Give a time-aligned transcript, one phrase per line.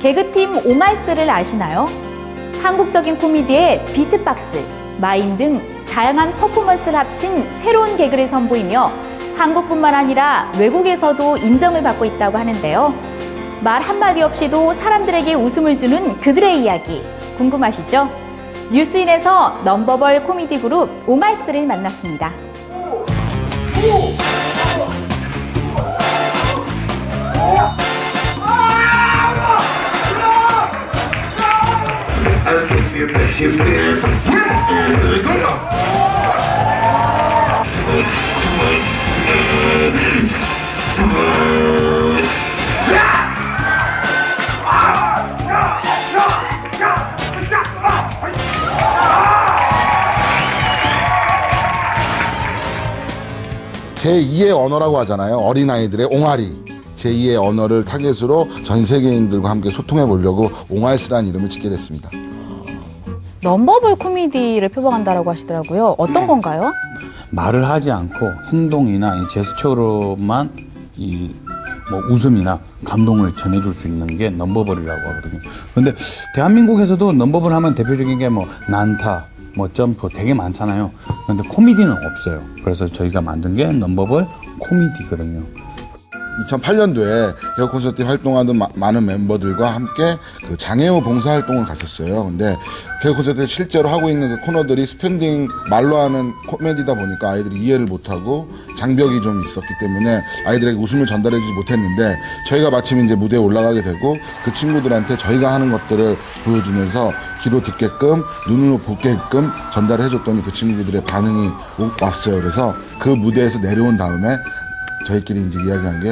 [0.00, 1.84] 개그팀 옹알스를 아시나요?
[2.62, 4.64] 한국적인 코미디에 비트박스,
[4.98, 8.90] 마임 등 다양한 퍼포먼스를 합친 새로운 개그를 선보이며
[9.36, 12.94] 한국뿐만 아니라 외국에서도 인정을 받고 있다고 하는데요.
[13.62, 17.02] 말 한마디 없이도 사람들에게 웃음을 주는 그들의 이야기
[17.36, 18.08] 궁금하시죠?
[18.72, 22.32] 뉴스인에서 nonverbal 코미디 그룹 옹알스를 만났습니다.
[53.94, 55.38] 제2의 언어라고 하잖아요.
[55.38, 56.52] 어린아이들의 옹알이.
[56.96, 62.10] 제2의 언어를 타겟으로 전 세계인들과 함께 소통해 보려고 옹알스라는 이름을 짓게 됐습니다.
[63.42, 65.94] 넘버벌 코미디를 표방한다라고 하시더라고요.
[65.98, 66.72] 어떤 건가요?
[67.30, 70.50] 말을 하지 않고 행동이나 이 제스처로만
[70.96, 71.30] 이
[71.90, 75.40] 뭐 웃음이나 감동을 전해줄 수 있는 게 넘버벌이라고 하거든요.
[75.74, 75.92] 근데
[76.36, 79.24] 대한민국에서도 넘버벌 하면 대표적인 게 뭐 난타,
[79.56, 80.92] 뭐 점프 되게 많잖아요.
[81.26, 82.40] 근데 코미디는 없어요.
[82.62, 84.24] 그래서 저희가 만든 게 nonverbal
[84.60, 85.42] 코미디거든요.
[86.48, 90.16] 2008년도에 개그 콘서트 활동하던 마- 많은 멤버들과 함께
[90.46, 92.24] 그 장애우 봉사활동을 갔었어요.
[92.24, 92.56] 근데
[93.02, 98.48] 개그 콘서트 실제로 하고 있는 그 코너들이 standing 말로 하는 코미디다 보니까 아이들이 이해를 못하고
[98.78, 102.16] 장벽이 좀 있었기 때문에 아이들에게 웃음을 전달해주지 못했는데
[102.48, 108.78] 저희가 마침 이제 무대에 올라가게 되고 그 친구들한테 저희가 하는 것들을 보여주면서 귀로 듣게끔 눈으로
[108.78, 112.38] 보게끔 전달을 해줬더니 그 친구들의 반응이 오- 왔어요.
[112.40, 114.36] 그래서 그 무대에서 내려온 다음에
[115.10, 116.10] 저희끼리 이제 이야기한 게,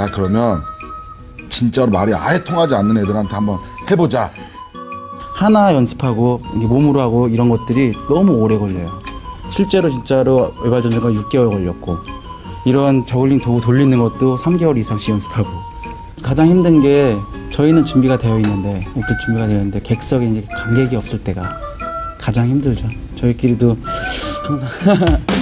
[0.00, 0.62] 야, 그러면
[1.50, 3.58] 진짜로 말이 아예 통하지 않는 애들한테 한번
[3.90, 4.30] 해보자.
[5.34, 8.90] 하나 연습하고 몸으로 하고 이런 것들이 너무 오래 걸려요.
[9.52, 11.96] 실제로 진짜로 외발 전쟁가 6개월 걸렸고
[12.64, 15.48] 이런 저글링 도구 돌리는 것도 3개월 이상씩 연습하고
[16.22, 17.16] 가장 힘든 게
[17.52, 21.56] 저희는 준비가 되어 있는데 옷도 준비가 되어 있는데 객석에 이제 관객이 없을 때가
[22.20, 22.88] 가장 힘들죠.
[23.16, 23.76] 저희끼리도
[24.44, 24.68] 항상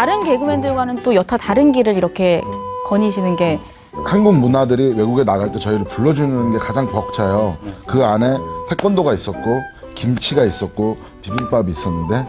[0.00, 2.40] 다른 개그맨들과는 또 여타 다른 길을 이렇게
[2.86, 3.60] 거니시는 게
[4.02, 7.58] 한국 문화들이 외국에 나갈 때 저희를 불러주는 게 가장 벅차요.
[7.86, 8.38] 그 안에
[8.70, 9.60] 태권도가 있었고,
[9.94, 12.26] 김치가 있었고, 비빔밥이 있었는데,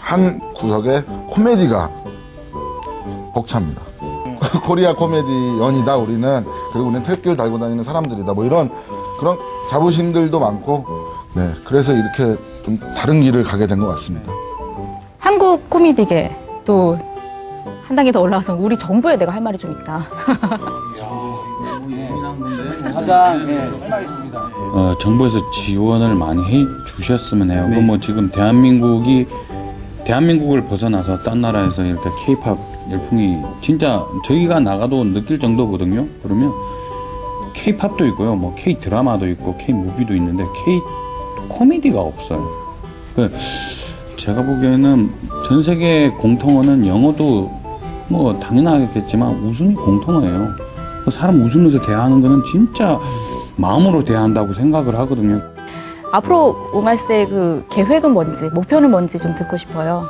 [0.00, 1.90] 한 구석에 코미디가
[3.34, 3.82] 벅찹니다.
[4.64, 6.46] 코리아 코미디 연이다, 우리는.
[6.72, 8.32] 그리고 우리는 택길 달고 다니는 사람들이다.
[8.32, 8.70] 뭐 이런
[9.20, 9.36] 그런
[9.68, 10.86] 자부심들도 많고,
[11.34, 11.52] 네.
[11.66, 12.34] 그래서 이렇게
[12.64, 14.32] 좀 다른 길을 가게 된 것 같습니다.
[15.18, 16.98] 한국 코미디계 또
[17.88, 20.06] 한 단계 더 올라가서 우리 정부에 내가 할 말이 좀 있다.
[22.92, 23.40] 가장
[23.80, 24.38] 할말 있습니다.
[24.74, 27.66] 어, 정부에서 지원을 많이 해 주셨으면 해요.
[27.72, 29.26] 그뭐 지금 대한민국이
[30.04, 32.58] 대한민국을 벗어나서 딴 나라에서 이렇게 케이팝
[32.90, 36.06] 열풍이 진짜 저희가 나가도 느낄 정도거든요.
[36.22, 36.52] 그러면
[37.54, 38.36] 케이팝도 있고요.
[38.36, 40.78] 뭐 케이 드라마도 있고 케이 무비도 있는데 케이
[41.48, 42.46] 코미디가 없어요.
[43.16, 43.30] 그
[44.18, 45.12] 제가 보기에는
[45.46, 47.50] 전 세계 공통어는 영어도
[48.08, 50.48] 뭐 당연하겠지만 웃음이 공통어예요.
[51.04, 52.98] 그 사람 웃으면서 대하는 거는 진짜
[53.56, 55.40] 마음으로 대한다고 생각을 하거든요.
[56.12, 60.06] 앞으로 옹알스의 그 계획은 뭔지, 목표는 뭔지 좀 듣고 싶어요.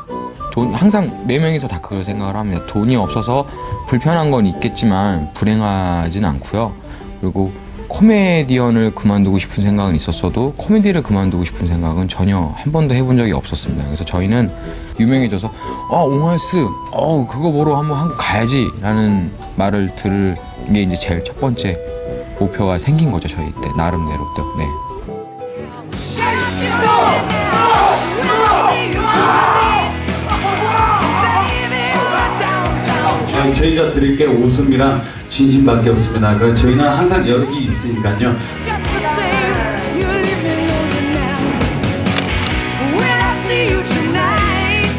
[0.53, 2.65] 돈 항상 네 명이서 다 그걸 생각을 합니다.
[2.67, 3.47] 돈이 없어서
[3.89, 6.73] 불편한 건 있겠지만 불행하진 않고요.
[7.21, 7.53] 그리고
[7.88, 13.84] 코미디언을 그만두고 싶은 생각은 있었어도 코미디를 그만두고 싶은 생각은 전혀 한 번도 해본 적이 없었습니다.
[13.84, 14.51] 그래서 저희는
[15.01, 15.51] 유명해져서
[15.91, 20.36] 아 옹알스, 어 그거 보러 한번 한국 가야지라는 말을 들을
[20.72, 21.78] 게 이제 제일 첫 번째
[22.39, 24.65] 목표가 생긴 거죠 저희 때 나름대로 또 네.
[33.59, 36.39] 저희, 저희가 드릴 게 웃음이랑 진심밖에 없습니다.
[36.39, 38.37] 그 저희는 항상 여기 있으니까요.